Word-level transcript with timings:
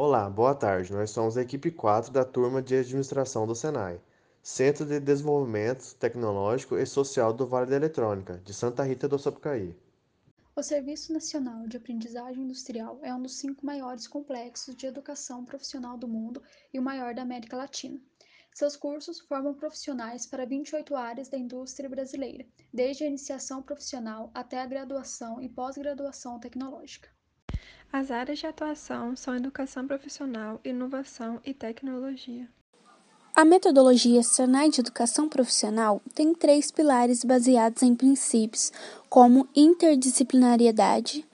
Olá, 0.00 0.30
boa 0.30 0.54
tarde. 0.54 0.92
Nós 0.92 1.10
somos 1.10 1.36
a 1.36 1.42
equipe 1.42 1.72
4 1.72 2.12
da 2.12 2.24
turma 2.24 2.62
de 2.62 2.76
administração 2.76 3.48
do 3.48 3.54
Senai, 3.56 4.00
Centro 4.40 4.86
de 4.86 5.00
Desenvolvimento 5.00 5.96
Tecnológico 5.96 6.78
e 6.78 6.86
Social 6.86 7.32
do 7.32 7.48
Vale 7.48 7.68
da 7.68 7.74
Eletrônica, 7.74 8.38
de 8.44 8.54
Santa 8.54 8.84
Rita 8.84 9.08
do 9.08 9.18
Sapucaí. 9.18 9.76
O 10.54 10.62
Serviço 10.62 11.12
Nacional 11.12 11.66
de 11.66 11.78
Aprendizagem 11.78 12.44
Industrial 12.44 13.00
é 13.02 13.12
um 13.12 13.20
dos 13.20 13.38
cinco 13.38 13.66
maiores 13.66 14.06
complexos 14.06 14.76
de 14.76 14.86
educação 14.86 15.44
profissional 15.44 15.98
do 15.98 16.06
mundo 16.06 16.40
e 16.72 16.78
o 16.78 16.82
maior 16.82 17.12
da 17.12 17.22
América 17.22 17.56
Latina. 17.56 18.00
Seus 18.54 18.76
cursos 18.76 19.18
formam 19.18 19.52
profissionais 19.52 20.24
para 20.24 20.46
28 20.46 20.94
áreas 20.94 21.28
da 21.28 21.36
indústria 21.36 21.90
brasileira, 21.90 22.46
desde 22.72 23.02
a 23.02 23.08
iniciação 23.08 23.60
profissional 23.60 24.30
até 24.32 24.60
a 24.60 24.66
graduação 24.66 25.42
e 25.42 25.48
pós-graduação 25.48 26.38
tecnológica. 26.38 27.17
As 27.92 28.10
áreas 28.10 28.38
de 28.38 28.46
atuação 28.46 29.16
são 29.16 29.34
educação 29.34 29.86
profissional, 29.86 30.60
inovação 30.62 31.40
e 31.44 31.54
tecnologia. 31.54 32.46
A 33.34 33.44
metodologia 33.44 34.22
Senai 34.22 34.68
de 34.68 34.80
Educação 34.80 35.28
Profissional 35.28 36.02
tem 36.14 36.34
três 36.34 36.70
pilares 36.70 37.24
baseados 37.24 37.82
em 37.82 37.94
princípios 37.94 38.72
como 39.08 39.48
interdisciplinariedade, 39.56 41.24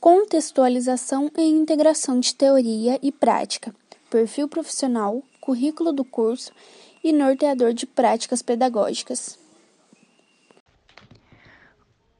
contextualização 0.00 1.30
e 1.36 1.42
integração 1.42 2.18
de 2.18 2.34
teoria 2.34 2.98
e 3.02 3.12
prática, 3.12 3.72
perfil 4.08 4.48
profissional, 4.48 5.22
currículo 5.40 5.92
do 5.92 6.04
curso 6.04 6.50
e 7.04 7.12
norteador 7.12 7.72
de 7.72 7.86
práticas 7.86 8.42
pedagógicas. 8.42 9.38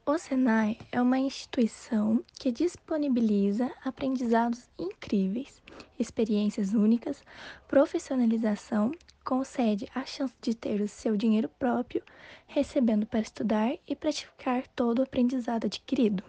O 0.06 0.16
Senai 0.16 0.78
é 0.90 1.00
uma 1.00 1.18
instituição 1.18 2.24
que 2.38 2.50
disponibiliza 2.50 3.70
aprendizados 3.84 4.68
incríveis, 4.78 5.62
experiências 5.98 6.72
únicas, 6.72 7.22
profissionalização, 7.68 8.92
concede 9.22 9.86
a 9.94 10.04
chance 10.06 10.34
de 10.40 10.54
ter 10.54 10.80
o 10.80 10.88
seu 10.88 11.16
dinheiro 11.16 11.50
próprio, 11.58 12.02
recebendo 12.46 13.06
para 13.06 13.20
estudar 13.20 13.76
e 13.86 13.94
praticar 13.94 14.66
todo 14.68 15.00
o 15.00 15.02
aprendizado 15.02 15.66
adquirido. 15.66 16.24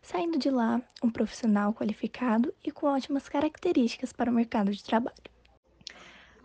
Saindo 0.00 0.38
de 0.38 0.48
lá, 0.48 0.80
um 1.02 1.10
profissional 1.10 1.74
qualificado 1.74 2.54
e 2.64 2.70
com 2.70 2.86
ótimas 2.86 3.28
características 3.28 4.12
para 4.12 4.30
o 4.30 4.34
mercado 4.34 4.70
de 4.70 4.82
trabalho. 4.82 5.31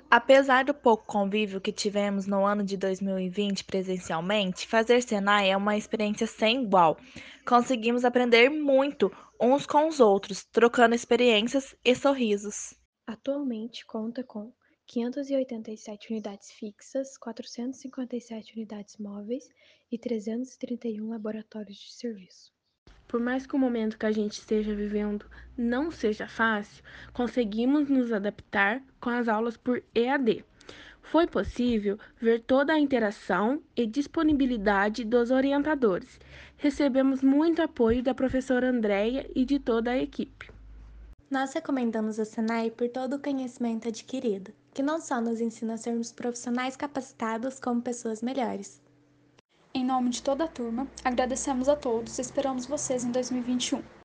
Apesar 0.09 0.63
do 0.63 0.73
pouco 0.73 1.05
convívio 1.05 1.59
que 1.59 1.73
tivemos 1.73 2.25
no 2.25 2.45
ano 2.45 2.63
de 2.63 2.77
2020 2.77 3.65
presencialmente, 3.65 4.65
fazer 4.65 5.03
Senai 5.03 5.51
é 5.51 5.57
uma 5.57 5.75
experiência 5.75 6.25
sem 6.25 6.63
igual. 6.63 6.97
Conseguimos 7.45 8.05
aprender 8.05 8.49
muito 8.49 9.11
uns 9.39 9.65
com 9.65 9.85
os 9.89 9.99
outros, 9.99 10.45
trocando 10.45 10.95
experiências 10.95 11.75
e 11.83 11.93
sorrisos. 11.93 12.73
Atualmente 13.05 13.85
conta 13.85 14.23
com 14.23 14.53
587 14.85 16.11
unidades 16.11 16.51
fixas, 16.51 17.17
457 17.17 18.53
unidades 18.55 18.95
móveis 18.97 19.49
e 19.91 19.97
331 19.99 21.09
laboratórios 21.09 21.77
de 21.77 21.93
serviço. 21.93 22.56
Por 23.07 23.19
mais 23.21 23.47
que 23.47 23.55
o 23.55 23.59
momento 23.59 23.97
que 23.97 24.05
a 24.05 24.11
gente 24.11 24.33
esteja 24.33 24.75
vivendo 24.75 25.25
não 25.57 25.89
seja 25.89 26.27
fácil, 26.27 26.83
conseguimos 27.13 27.87
nos 27.87 28.11
adaptar 28.11 28.81
com 28.99 29.09
as 29.09 29.27
aulas 29.27 29.55
por 29.55 29.81
EAD. 29.95 30.43
Foi 31.01 31.25
possível 31.25 31.97
ver 32.19 32.41
toda 32.41 32.73
a 32.73 32.79
interação 32.79 33.61
e 33.75 33.85
disponibilidade 33.85 35.05
dos 35.05 35.31
orientadores. 35.31 36.19
Recebemos 36.57 37.21
muito 37.21 37.61
apoio 37.61 38.03
da 38.03 38.13
professora 38.13 38.69
Andréia 38.69 39.29
e 39.33 39.45
de 39.45 39.57
toda 39.57 39.91
a 39.91 39.97
equipe. 39.97 40.51
Nós 41.31 41.53
recomendamos 41.53 42.19
a 42.19 42.25
Senai 42.25 42.71
por 42.71 42.89
todo 42.89 43.15
o 43.15 43.21
conhecimento 43.21 43.87
adquirido, 43.87 44.51
que 44.73 44.83
não 44.83 44.99
só 44.99 45.21
nos 45.21 45.39
ensina 45.39 45.75
a 45.75 45.77
sermos 45.77 46.11
profissionais 46.11 46.75
capacitados 46.75 47.57
como 47.57 47.81
pessoas 47.81 48.21
melhores, 48.21 48.81
em 49.77 49.85
nome 49.85 50.09
de 50.09 50.23
toda 50.23 50.45
a 50.45 50.47
turma, 50.47 50.87
agradecemos 51.03 51.69
a 51.69 51.75
todos 51.75 52.17
e 52.17 52.21
esperamos 52.21 52.65
vocês 52.65 53.03
em 53.03 53.11
2021. 53.11 53.81